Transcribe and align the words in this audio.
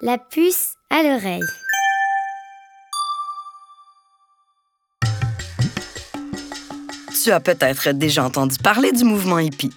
La 0.00 0.16
puce 0.16 0.74
à 0.90 1.02
l'oreille. 1.02 1.42
Tu 7.20 7.32
as 7.32 7.40
peut-être 7.40 7.90
déjà 7.90 8.22
entendu 8.22 8.58
parler 8.58 8.92
du 8.92 9.02
mouvement 9.02 9.40
hippie. 9.40 9.72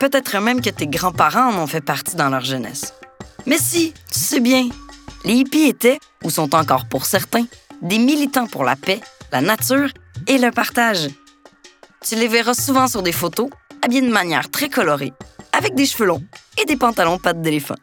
Peut-être 0.00 0.40
même 0.40 0.60
que 0.60 0.70
tes 0.70 0.88
grands-parents 0.88 1.52
en 1.52 1.62
ont 1.62 1.68
fait 1.68 1.80
partie 1.80 2.16
dans 2.16 2.30
leur 2.30 2.44
jeunesse. 2.44 2.94
Mais 3.46 3.58
si, 3.58 3.94
tu 4.12 4.18
sais 4.18 4.40
bien, 4.40 4.68
les 5.24 5.34
hippies 5.34 5.68
étaient, 5.68 6.00
ou 6.24 6.30
sont 6.30 6.52
encore 6.56 6.88
pour 6.88 7.04
certains, 7.04 7.46
des 7.80 7.98
militants 7.98 8.48
pour 8.48 8.64
la 8.64 8.74
paix, 8.74 9.00
la 9.30 9.40
nature 9.40 9.90
et 10.26 10.38
le 10.38 10.50
partage. 10.50 11.10
Tu 12.00 12.16
les 12.16 12.26
verras 12.26 12.54
souvent 12.54 12.88
sur 12.88 13.04
des 13.04 13.12
photos, 13.12 13.50
habillés 13.82 14.02
de 14.02 14.10
manière 14.10 14.50
très 14.50 14.68
colorée, 14.68 15.12
avec 15.52 15.76
des 15.76 15.86
cheveux 15.86 16.06
longs 16.06 16.24
et 16.60 16.64
des 16.64 16.76
pantalons 16.76 17.18
pattes 17.18 17.40
d'éléphant. 17.40 17.76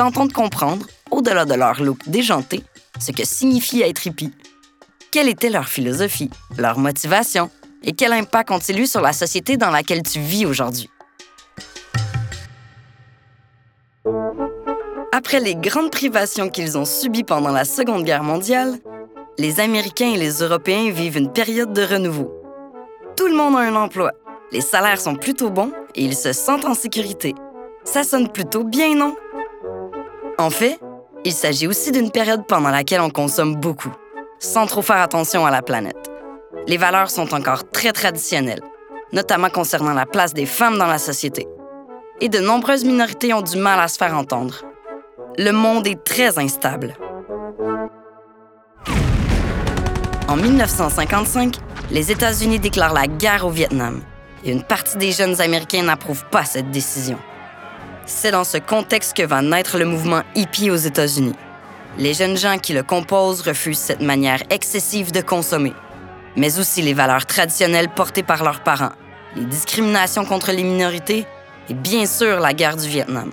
Tentons 0.00 0.24
de 0.24 0.32
comprendre, 0.32 0.86
au-delà 1.10 1.44
de 1.44 1.52
leur 1.52 1.82
look 1.82 1.98
déjanté, 2.08 2.64
ce 2.98 3.12
que 3.12 3.22
signifie 3.26 3.82
être 3.82 4.06
hippie. 4.06 4.32
Quelle 5.10 5.28
était 5.28 5.50
leur 5.50 5.68
philosophie, 5.68 6.30
leur 6.56 6.78
motivation 6.78 7.50
et 7.84 7.92
quel 7.92 8.14
impact 8.14 8.50
ont-ils 8.50 8.80
eu 8.80 8.86
sur 8.86 9.02
la 9.02 9.12
société 9.12 9.58
dans 9.58 9.68
laquelle 9.68 10.02
tu 10.02 10.18
vis 10.18 10.46
aujourd'hui? 10.46 10.88
Après 15.12 15.38
les 15.38 15.54
grandes 15.54 15.90
privations 15.90 16.48
qu'ils 16.48 16.78
ont 16.78 16.86
subies 16.86 17.22
pendant 17.22 17.52
la 17.52 17.66
Seconde 17.66 18.04
Guerre 18.04 18.24
mondiale, 18.24 18.78
les 19.36 19.60
Américains 19.60 20.14
et 20.14 20.18
les 20.18 20.38
Européens 20.38 20.90
vivent 20.90 21.18
une 21.18 21.30
période 21.30 21.74
de 21.74 21.82
renouveau. 21.82 22.32
Tout 23.18 23.26
le 23.26 23.36
monde 23.36 23.54
a 23.54 23.58
un 23.58 23.76
emploi, 23.76 24.12
les 24.50 24.62
salaires 24.62 24.98
sont 24.98 25.16
plutôt 25.16 25.50
bons 25.50 25.72
et 25.94 26.02
ils 26.02 26.16
se 26.16 26.32
sentent 26.32 26.64
en 26.64 26.72
sécurité. 26.72 27.34
Ça 27.84 28.02
sonne 28.02 28.30
plutôt 28.30 28.64
bien, 28.64 28.94
non? 28.94 29.14
En 30.40 30.48
fait, 30.48 30.78
il 31.26 31.32
s'agit 31.32 31.66
aussi 31.66 31.92
d'une 31.92 32.10
période 32.10 32.46
pendant 32.46 32.70
laquelle 32.70 33.02
on 33.02 33.10
consomme 33.10 33.56
beaucoup, 33.56 33.92
sans 34.38 34.64
trop 34.64 34.80
faire 34.80 35.02
attention 35.02 35.44
à 35.44 35.50
la 35.50 35.60
planète. 35.60 36.10
Les 36.66 36.78
valeurs 36.78 37.10
sont 37.10 37.34
encore 37.34 37.70
très 37.70 37.92
traditionnelles, 37.92 38.62
notamment 39.12 39.50
concernant 39.50 39.92
la 39.92 40.06
place 40.06 40.32
des 40.32 40.46
femmes 40.46 40.78
dans 40.78 40.86
la 40.86 40.96
société. 40.96 41.46
Et 42.22 42.30
de 42.30 42.38
nombreuses 42.38 42.86
minorités 42.86 43.34
ont 43.34 43.42
du 43.42 43.58
mal 43.58 43.78
à 43.80 43.88
se 43.88 43.98
faire 43.98 44.16
entendre. 44.16 44.62
Le 45.36 45.50
monde 45.52 45.86
est 45.86 46.02
très 46.04 46.38
instable. 46.38 46.96
En 50.26 50.36
1955, 50.36 51.56
les 51.90 52.10
États-Unis 52.10 52.60
déclarent 52.60 52.94
la 52.94 53.08
guerre 53.08 53.44
au 53.44 53.50
Vietnam 53.50 54.00
et 54.42 54.52
une 54.52 54.62
partie 54.62 54.96
des 54.96 55.12
jeunes 55.12 55.38
Américains 55.42 55.82
n'approuvent 55.82 56.24
pas 56.30 56.46
cette 56.46 56.70
décision. 56.70 57.18
C'est 58.06 58.30
dans 58.30 58.44
ce 58.44 58.58
contexte 58.58 59.16
que 59.16 59.22
va 59.22 59.42
naître 59.42 59.78
le 59.78 59.84
mouvement 59.84 60.22
hippie 60.34 60.70
aux 60.70 60.76
États-Unis. 60.76 61.36
Les 61.98 62.14
jeunes 62.14 62.36
gens 62.36 62.58
qui 62.58 62.72
le 62.72 62.82
composent 62.82 63.42
refusent 63.42 63.78
cette 63.78 64.00
manière 64.00 64.42
excessive 64.50 65.12
de 65.12 65.20
consommer, 65.20 65.72
mais 66.36 66.58
aussi 66.58 66.82
les 66.82 66.94
valeurs 66.94 67.26
traditionnelles 67.26 67.88
portées 67.88 68.22
par 68.22 68.44
leurs 68.44 68.60
parents, 68.60 68.92
les 69.36 69.44
discriminations 69.44 70.24
contre 70.24 70.52
les 70.52 70.62
minorités 70.62 71.26
et 71.68 71.74
bien 71.74 72.06
sûr 72.06 72.40
la 72.40 72.52
guerre 72.52 72.76
du 72.76 72.88
Vietnam. 72.88 73.32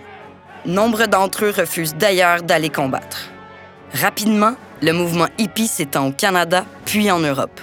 Nombre 0.66 1.06
d'entre 1.06 1.46
eux 1.46 1.54
refusent 1.56 1.96
d'ailleurs 1.96 2.44
d'aller 2.44 2.70
combattre. 2.70 3.30
Rapidement, 3.94 4.56
le 4.82 4.92
mouvement 4.92 5.28
hippie 5.38 5.68
s'étend 5.68 6.08
au 6.08 6.12
Canada 6.12 6.66
puis 6.86 7.10
en 7.10 7.20
Europe. 7.20 7.60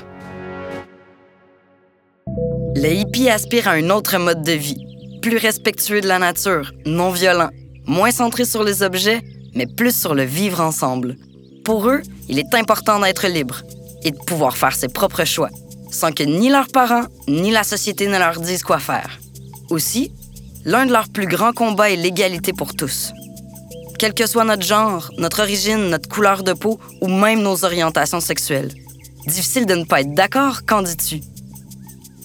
Les 2.75 2.97
hippies 2.97 3.31
aspirent 3.31 3.69
à 3.69 3.73
un 3.73 3.91
autre 3.91 4.19
mode 4.19 4.43
de 4.43 4.53
vie, 4.53 4.94
plus 5.25 5.39
respectueux 5.39 6.03
de 6.03 6.07
la 6.07 6.19
nature, 6.19 6.75
non 6.85 7.09
violent, 7.11 7.49
moins 7.87 8.11
centré 8.11 8.45
sur 8.45 8.63
les 8.63 8.83
objets, 8.83 9.23
mais 9.55 9.67
plus 9.67 9.99
sur 9.99 10.15
le 10.15 10.23
vivre 10.23 10.61
ensemble. 10.61 11.17
Pour 11.65 11.89
eux, 11.89 12.03
il 12.29 12.39
est 12.39 12.55
important 12.55 13.01
d'être 13.01 13.27
libre 13.27 13.63
et 14.03 14.11
de 14.11 14.19
pouvoir 14.19 14.55
faire 14.55 14.77
ses 14.77 14.89
propres 14.89 15.25
choix, 15.25 15.49
sans 15.91 16.13
que 16.13 16.25
ni 16.25 16.51
leurs 16.51 16.69
parents 16.69 17.07
ni 17.27 17.51
la 17.51 17.65
société 17.65 18.07
ne 18.07 18.19
leur 18.19 18.39
disent 18.39 18.63
quoi 18.63 18.79
faire. 18.79 19.19
Aussi, 19.71 20.13
l'un 20.67 20.85
de 20.85 20.93
leurs 20.93 21.09
plus 21.09 21.27
grands 21.27 21.55
combats 21.55 21.91
est 21.91 21.97
l'égalité 21.97 22.53
pour 22.53 22.75
tous. 22.75 23.15
Quel 23.99 24.13
que 24.13 24.27
soit 24.27 24.45
notre 24.45 24.67
genre, 24.67 25.11
notre 25.17 25.41
origine, 25.41 25.89
notre 25.89 26.11
couleur 26.11 26.43
de 26.43 26.53
peau 26.53 26.79
ou 27.01 27.09
même 27.09 27.41
nos 27.41 27.65
orientations 27.65 28.21
sexuelles. 28.21 28.75
Difficile 29.27 29.65
de 29.65 29.75
ne 29.75 29.85
pas 29.85 30.03
être 30.03 30.13
d'accord, 30.13 30.67
qu'en 30.67 30.83
dis-tu? 30.83 31.23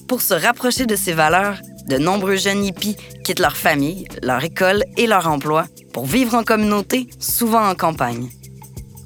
Pour 0.09 0.21
se 0.21 0.33
rapprocher 0.33 0.85
de 0.85 0.97
ces 0.97 1.13
valeurs, 1.13 1.59
de 1.89 1.97
nombreux 1.97 2.35
jeunes 2.35 2.63
hippies 2.63 2.95
quittent 3.25 3.39
leur 3.39 3.57
famille, 3.57 4.07
leur 4.21 4.43
école 4.43 4.85
et 4.95 5.07
leur 5.07 5.27
emploi 5.27 5.65
pour 5.91 6.05
vivre 6.05 6.35
en 6.35 6.43
communauté, 6.43 7.09
souvent 7.19 7.67
en 7.67 7.73
campagne. 7.73 8.29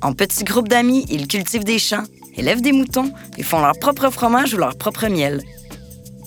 En 0.02 0.12
petits 0.12 0.44
groupes 0.44 0.68
d'amis, 0.68 1.06
ils 1.10 1.28
cultivent 1.28 1.64
des 1.64 1.80
champs, 1.80 2.04
élèvent 2.36 2.62
des 2.62 2.74
moutons 2.74 3.12
et 3.38 3.44
font 3.44 3.62
leur 3.62 3.80
propre 3.80 4.10
fromage 4.10 4.54
ou 4.54 4.58
leur 4.58 4.76
propre 4.76 5.08
miel. 5.08 5.42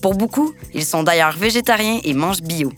Pour 0.01 0.15
beaucoup, 0.15 0.55
ils 0.73 0.85
sont 0.85 1.03
d'ailleurs 1.03 1.37
végétariens 1.37 2.01
et 2.03 2.15
mangent 2.15 2.43
bio. 2.43 2.73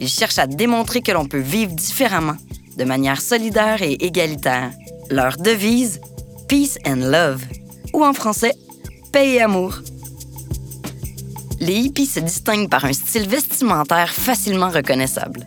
Ils 0.00 0.08
cherchent 0.08 0.38
à 0.38 0.48
démontrer 0.48 1.00
que 1.00 1.12
l'on 1.12 1.26
peut 1.26 1.38
vivre 1.38 1.72
différemment, 1.72 2.36
de 2.76 2.84
manière 2.84 3.20
solidaire 3.20 3.80
et 3.80 3.92
égalitaire. 3.92 4.72
Leur 5.08 5.36
devise, 5.36 6.00
Peace 6.48 6.78
and 6.84 7.10
Love, 7.10 7.44
ou 7.92 8.04
en 8.04 8.12
français, 8.12 8.54
Paix 9.12 9.34
et 9.34 9.40
amour 9.40 9.82
les 11.60 11.74
hippies 11.74 12.06
se 12.06 12.20
distinguent 12.20 12.70
par 12.70 12.86
un 12.86 12.92
style 12.92 13.28
vestimentaire 13.28 14.10
facilement 14.10 14.70
reconnaissable. 14.70 15.46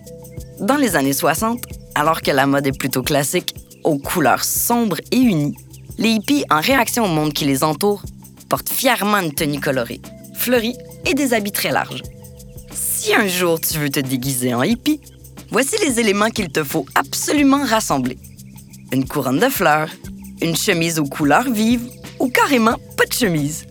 Dans 0.60 0.78
les 0.78 0.96
années 0.96 1.14
60, 1.14 1.64
alors 1.96 2.22
que 2.22 2.32
la 2.32 2.46
mode 2.46 2.68
est 2.68 2.78
plutôt 2.78 3.02
classique, 3.02 3.56
aux 3.84 3.98
couleurs 3.98 4.44
sombres 4.44 5.02
et 5.12 5.18
unies, 5.18 5.58
les 5.98 6.12
hippies, 6.12 6.46
en 6.50 6.62
réaction 6.62 7.06
au 7.06 7.08
monde 7.08 7.34
qui 7.34 7.46
les 7.46 7.64
entoure, 7.64 8.04
portent 8.48 8.70
fièrement 8.70 9.18
une 9.18 9.34
tenue 9.34 9.60
colorée, 9.60 10.02
fleurie 10.36 10.78
et 11.06 11.16
des 11.16 11.34
habits 11.34 11.52
très 11.52 11.72
larges. 11.72 12.04
Si 12.72 13.14
un 13.14 13.28
jour 13.28 13.60
tu 13.60 13.80
veux 13.80 13.90
te 13.90 14.00
déguiser 14.00 14.54
en 14.54 14.64
hippie, 14.64 15.02
voici 15.52 15.76
les 15.84 16.00
éléments 16.00 16.30
qu'il 16.30 16.50
te 16.50 16.64
faut 16.64 16.86
absolument 16.96 17.64
rassembler. 17.66 18.18
Une 18.92 19.08
couronne 19.08 19.40
de 19.40 19.50
fleurs, 19.50 19.90
une 20.42 20.56
chemise 20.56 21.00
aux 21.00 21.06
couleurs 21.06 21.52
vives 21.52 21.90
ou 22.20 22.30
carrément 22.30 22.78
pas 22.98 23.06
de 23.06 23.14
chemise, 23.14 23.66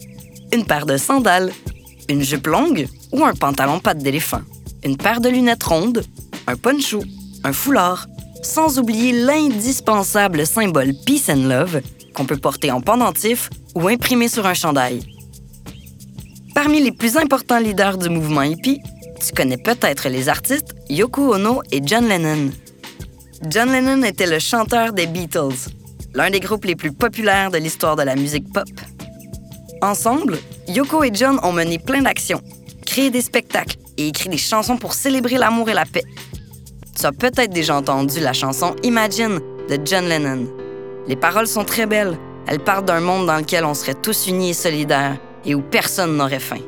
une 0.52 0.64
paire 0.64 0.86
de 0.86 0.96
sandales, 0.96 1.52
une 2.12 2.22
jupe 2.22 2.46
longue 2.46 2.86
ou 3.10 3.24
un 3.24 3.34
pantalon 3.34 3.80
patte 3.80 3.98
d'éléphant, 3.98 4.42
une 4.84 4.96
paire 4.96 5.20
de 5.20 5.28
lunettes 5.28 5.62
rondes, 5.62 6.04
un 6.46 6.56
poncho, 6.56 7.02
un 7.42 7.52
foulard, 7.52 8.06
sans 8.42 8.78
oublier 8.78 9.12
l'indispensable 9.12 10.46
symbole 10.46 10.92
Peace 11.06 11.30
and 11.30 11.48
Love 11.48 11.80
qu'on 12.14 12.26
peut 12.26 12.36
porter 12.36 12.70
en 12.70 12.80
pendentif 12.80 13.48
ou 13.74 13.88
imprimer 13.88 14.28
sur 14.28 14.46
un 14.46 14.54
chandail. 14.54 15.02
Parmi 16.54 16.82
les 16.82 16.92
plus 16.92 17.16
importants 17.16 17.58
leaders 17.58 17.96
du 17.96 18.10
mouvement 18.10 18.42
hippie, 18.42 18.80
tu 19.24 19.32
connais 19.32 19.56
peut-être 19.56 20.08
les 20.08 20.28
artistes 20.28 20.74
Yoko 20.90 21.34
Ono 21.34 21.62
et 21.70 21.80
John 21.82 22.06
Lennon. 22.06 22.50
John 23.48 23.72
Lennon 23.72 24.02
était 24.02 24.26
le 24.26 24.38
chanteur 24.38 24.92
des 24.92 25.06
Beatles, 25.06 25.70
l'un 26.14 26.30
des 26.30 26.40
groupes 26.40 26.66
les 26.66 26.76
plus 26.76 26.92
populaires 26.92 27.50
de 27.50 27.58
l'histoire 27.58 27.96
de 27.96 28.02
la 28.02 28.16
musique 28.16 28.52
pop. 28.52 28.68
Ensemble, 29.80 30.38
Yoko 30.68 31.02
et 31.02 31.10
John 31.12 31.40
ont 31.42 31.52
mené 31.52 31.78
plein 31.78 32.02
d'actions, 32.02 32.40
créé 32.86 33.10
des 33.10 33.22
spectacles 33.22 33.76
et 33.98 34.08
écrit 34.08 34.28
des 34.28 34.38
chansons 34.38 34.76
pour 34.76 34.94
célébrer 34.94 35.36
l'amour 35.36 35.68
et 35.68 35.74
la 35.74 35.84
paix. 35.84 36.04
Tu 36.98 37.04
as 37.04 37.12
peut-être 37.12 37.52
déjà 37.52 37.76
entendu 37.76 38.20
la 38.20 38.32
chanson 38.32 38.76
Imagine 38.82 39.40
de 39.68 39.78
John 39.84 40.08
Lennon. 40.08 40.46
Les 41.08 41.16
paroles 41.16 41.48
sont 41.48 41.64
très 41.64 41.86
belles. 41.86 42.16
Elles 42.46 42.60
parlent 42.60 42.84
d'un 42.84 43.00
monde 43.00 43.26
dans 43.26 43.38
lequel 43.38 43.64
on 43.64 43.74
serait 43.74 43.94
tous 43.94 44.26
unis 44.28 44.50
et 44.50 44.54
solidaires 44.54 45.16
et 45.44 45.54
où 45.54 45.62
personne 45.62 46.16
n'aurait 46.16 46.38
faim. 46.38 46.60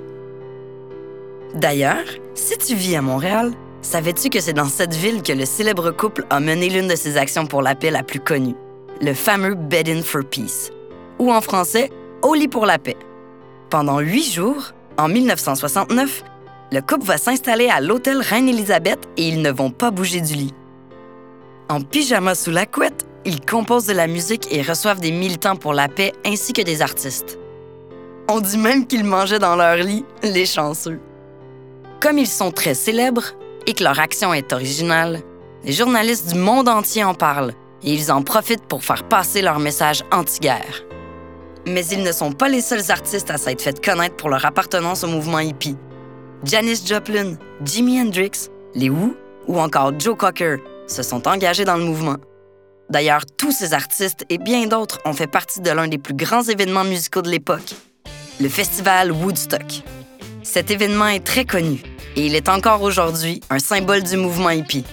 D'ailleurs, 1.55 2.05
si 2.35 2.59
tu 2.59 2.75
vis 2.75 2.97
à 2.97 3.03
Montréal, 3.03 3.53
savais-tu 3.81 4.29
que 4.29 4.41
c'est 4.41 4.53
dans 4.53 4.69
cette 4.69 4.95
ville 4.95 5.23
que 5.23 5.33
le 5.33 5.45
célèbre 5.45 5.93
couple 5.93 6.27
a 6.31 6.41
mené 6.41 6.69
l'une 6.69 6.89
de 6.89 6.97
ses 6.97 7.17
actions 7.17 7.47
pour 7.47 7.63
la 7.63 7.77
paix 7.77 7.91
la 7.91 8.03
plus 8.03 8.21
connue, 8.21 8.57
le 9.01 9.15
fameux 9.15 9.55
Bed 9.55 9.89
In 9.89 10.03
for 10.03 10.25
Peace, 10.25 10.71
ou 11.21 11.33
en 11.33 11.41
français, 11.41 11.91
Au 12.23 12.35
lit 12.35 12.49
pour 12.49 12.67
la 12.67 12.79
paix. 12.79 12.97
Pendant 13.75 13.99
huit 13.99 14.33
jours, 14.33 14.71
en 14.99 15.09
1969, 15.09 16.23
le 16.71 16.81
couple 16.81 17.07
va 17.07 17.19
s'installer 17.19 17.69
à 17.69 17.81
l'hôtel 17.81 18.19
Reine-Élisabeth 18.21 19.09
et 19.17 19.27
ils 19.27 19.43
ne 19.43 19.51
vont 19.51 19.73
pas 19.73 19.91
bouger 19.91 20.21
du 20.21 20.35
lit. 20.35 20.55
En 21.69 21.81
pyjama 21.81 22.37
sous 22.37 22.53
la 22.53 22.67
couette, 22.67 23.05
ils 23.25 23.45
composent 23.45 23.87
de 23.87 23.93
la 23.93 24.07
musique 24.07 24.47
et 24.53 24.63
reçoivent 24.63 25.01
des 25.01 25.11
militants 25.11 25.57
pour 25.57 25.73
la 25.73 25.89
paix 25.89 26.13
ainsi 26.25 26.53
que 26.53 26.63
des 26.63 26.83
artistes. 26.83 27.37
On 28.29 28.41
dit 28.41 28.59
même 28.59 28.87
qu'ils 28.87 29.03
mangeaient 29.03 29.41
dans 29.41 29.57
leur 29.57 29.79
lit, 29.79 30.05
les 30.23 30.47
chanceux. 30.47 31.01
Comme 31.99 32.19
ils 32.19 32.29
sont 32.29 32.53
très 32.53 32.75
célèbres 32.75 33.33
et 33.67 33.75
que 33.75 33.83
leur 33.83 33.99
action 33.99 34.33
est 34.33 34.53
originale, 34.53 35.19
les 35.65 35.73
journalistes 35.73 36.33
du 36.33 36.39
monde 36.39 36.69
entier 36.69 37.03
en 37.03 37.15
parlent 37.15 37.55
et 37.83 37.93
ils 37.93 38.13
en 38.13 38.23
profitent 38.23 38.69
pour 38.69 38.85
faire 38.85 39.03
passer 39.03 39.43
leur 39.43 39.59
message 39.59 40.05
anti-guerre. 40.13 40.85
Mais 41.67 41.87
ils 41.87 42.03
ne 42.03 42.13
sont 42.13 42.33
pas 42.33 42.49
les 42.49 42.61
seuls 42.61 42.91
artistes 42.91 43.31
à 43.31 43.39
s'être 43.39 43.63
fait 43.63 43.85
connaître 43.85 44.17
pour 44.17 44.29
leur 44.29 44.45
appartenance 44.45 45.05
au 45.05 45.09
mouvement 45.09 45.41
hippie. 45.41 45.77
Janis 46.45 46.83
Joplin, 46.87 47.37
Jimi 47.65 48.01
Hendrix, 48.01 48.49
les 48.75 48.91
Who 48.91 49.17
ou 49.47 49.59
encore 49.59 49.93
Joe 49.99 50.17
Cocker 50.17 50.57
se 50.87 51.03
sont 51.03 51.27
engagés 51.27 51.65
dans 51.65 51.77
le 51.77 51.85
mouvement. 51.85 52.17
D'ailleurs, 52.91 53.25
tous 53.39 53.53
ces 53.53 53.73
artistes 53.73 54.25
et 54.29 54.39
bien 54.39 54.67
d'autres 54.67 54.99
ont 55.07 55.15
fait 55.15 55.27
partie 55.27 55.61
de 55.61 55.71
l'un 55.71 55.89
des 55.89 55.99
plus 55.99 56.15
grands 56.15 56.43
événements 56.43 56.85
musicaux 56.85 57.23
de 57.23 57.31
l'époque, 57.31 57.75
le 58.41 58.49
festival 58.49 59.11
Woodstock. 59.11 59.83
Cet 60.43 60.71
événement 60.71 61.07
est 61.07 61.25
très 61.25 61.47
connu 61.47 61.83
et 62.17 62.27
il 62.27 62.35
est 62.35 62.51
encore 62.51 62.83
aujourd'hui 62.83 63.41
un 63.49 63.59
symbole 63.59 64.03
du 64.03 64.19
mouvement 64.19 64.51
hippie. 64.51 64.85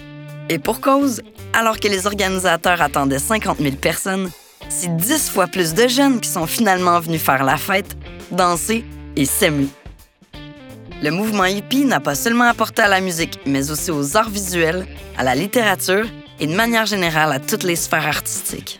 Et 0.49 0.57
pour 0.57 0.79
cause, 0.79 1.21
alors 1.53 1.79
que 1.79 1.87
les 1.87 2.07
organisateurs 2.07 2.81
attendaient 2.81 3.19
50 3.19 3.59
000 3.59 3.75
personnes, 3.75 4.31
c'est 4.71 4.95
10 4.95 5.29
fois 5.29 5.47
plus 5.47 5.73
de 5.73 5.87
jeunes 5.87 6.21
qui 6.21 6.29
sont 6.29 6.47
finalement 6.47 6.99
venus 6.99 7.21
faire 7.21 7.43
la 7.43 7.57
fête, 7.57 7.97
danser 8.31 8.85
et 9.15 9.25
s'aimer. 9.25 9.67
Le 11.03 11.11
mouvement 11.11 11.45
hippie 11.45 11.83
n'a 11.83 11.99
pas 11.99 12.15
seulement 12.15 12.45
apporté 12.45 12.81
à 12.81 12.87
la 12.87 13.01
musique, 13.01 13.39
mais 13.45 13.69
aussi 13.69 13.91
aux 13.91 14.15
arts 14.15 14.29
visuels, 14.29 14.87
à 15.17 15.23
la 15.23 15.35
littérature 15.35 16.05
et 16.39 16.47
de 16.47 16.55
manière 16.55 16.85
générale 16.85 17.33
à 17.33 17.39
toutes 17.39 17.63
les 17.63 17.75
sphères 17.75 18.07
artistiques. 18.07 18.79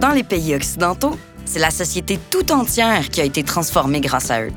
Dans 0.00 0.10
les 0.10 0.24
pays 0.24 0.54
occidentaux, 0.54 1.16
c'est 1.46 1.58
la 1.58 1.70
société 1.70 2.18
tout 2.30 2.52
entière 2.52 3.08
qui 3.08 3.20
a 3.20 3.24
été 3.24 3.42
transformée 3.42 4.00
grâce 4.00 4.30
à 4.30 4.42
eux. 4.42 4.52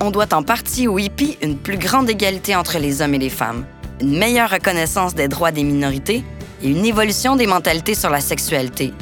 On 0.00 0.10
doit 0.10 0.34
en 0.34 0.42
partie 0.42 0.88
aux 0.88 0.98
hippies 0.98 1.38
une 1.42 1.56
plus 1.56 1.78
grande 1.78 2.10
égalité 2.10 2.56
entre 2.56 2.78
les 2.78 3.02
hommes 3.02 3.14
et 3.14 3.18
les 3.18 3.30
femmes, 3.30 3.64
une 4.00 4.18
meilleure 4.18 4.50
reconnaissance 4.50 5.14
des 5.14 5.28
droits 5.28 5.52
des 5.52 5.62
minorités 5.62 6.24
et 6.62 6.68
une 6.68 6.84
évolution 6.84 7.36
des 7.36 7.46
mentalités 7.46 7.94
sur 7.94 8.10
la 8.10 8.20
sexualité, 8.20 8.92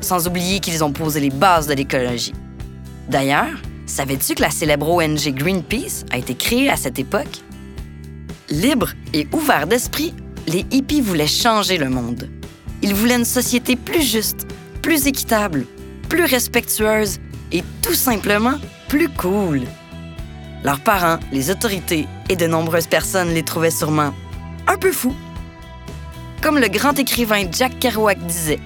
sans 0.00 0.26
oublier 0.26 0.60
qu'ils 0.60 0.84
ont 0.84 0.92
posé 0.92 1.20
les 1.20 1.30
bases 1.30 1.66
de 1.66 1.74
l'écologie. 1.74 2.32
D'ailleurs, 3.08 3.56
savais-tu 3.86 4.34
que 4.34 4.42
la 4.42 4.50
célèbre 4.50 4.88
ONG 4.88 5.34
Greenpeace 5.34 6.04
a 6.10 6.18
été 6.18 6.34
créée 6.34 6.70
à 6.70 6.76
cette 6.76 6.98
époque? 6.98 7.40
Libres 8.50 8.92
et 9.12 9.26
ouverts 9.32 9.66
d'esprit, 9.66 10.14
les 10.46 10.66
hippies 10.70 11.00
voulaient 11.00 11.26
changer 11.26 11.78
le 11.78 11.88
monde. 11.88 12.28
Ils 12.82 12.94
voulaient 12.94 13.16
une 13.16 13.24
société 13.24 13.76
plus 13.76 14.02
juste, 14.02 14.46
plus 14.82 15.06
équitable, 15.06 15.66
plus 16.08 16.24
respectueuse 16.24 17.18
et 17.52 17.62
tout 17.80 17.94
simplement 17.94 18.54
plus 18.88 19.08
cool. 19.08 19.62
Leurs 20.64 20.80
parents, 20.80 21.18
les 21.32 21.50
autorités 21.50 22.06
et 22.28 22.36
de 22.36 22.46
nombreuses 22.46 22.86
personnes 22.86 23.30
les 23.30 23.42
trouvaient 23.42 23.70
sûrement 23.70 24.12
un 24.66 24.76
peu 24.76 24.92
fous. 24.92 25.14
Comme 26.42 26.58
le 26.58 26.68
grand 26.68 26.98
écrivain 26.98 27.44
Jack 27.50 27.78
Kerouac 27.78 28.18
disait, 28.26 28.60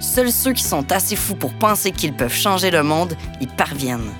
Seuls 0.00 0.30
ceux 0.30 0.52
qui 0.52 0.62
sont 0.62 0.92
assez 0.92 1.16
fous 1.16 1.34
pour 1.34 1.52
penser 1.54 1.90
qu'ils 1.90 2.14
peuvent 2.14 2.34
changer 2.34 2.70
le 2.70 2.82
monde 2.82 3.16
y 3.40 3.46
parviennent. 3.46 4.12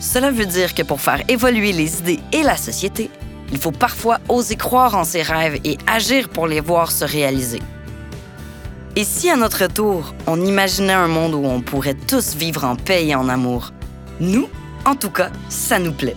Cela 0.00 0.30
veut 0.30 0.46
dire 0.46 0.74
que 0.74 0.82
pour 0.82 1.00
faire 1.00 1.22
évoluer 1.28 1.72
les 1.72 1.98
idées 1.98 2.20
et 2.32 2.42
la 2.42 2.56
société, 2.56 3.10
il 3.52 3.58
faut 3.58 3.72
parfois 3.72 4.18
oser 4.28 4.56
croire 4.56 4.94
en 4.94 5.04
ses 5.04 5.22
rêves 5.22 5.60
et 5.64 5.78
agir 5.86 6.28
pour 6.28 6.46
les 6.46 6.60
voir 6.60 6.90
se 6.90 7.04
réaliser. 7.04 7.60
Et 8.96 9.04
si 9.04 9.28
à 9.28 9.36
notre 9.36 9.66
tour, 9.66 10.14
on 10.26 10.44
imaginait 10.44 10.92
un 10.92 11.08
monde 11.08 11.34
où 11.34 11.44
on 11.44 11.60
pourrait 11.60 11.94
tous 11.94 12.34
vivre 12.34 12.64
en 12.64 12.76
paix 12.76 13.06
et 13.06 13.14
en 13.14 13.28
amour, 13.28 13.72
nous, 14.20 14.48
en 14.84 14.94
tout 14.94 15.10
cas, 15.10 15.30
ça 15.48 15.78
nous 15.78 15.92
plaît. 15.92 16.16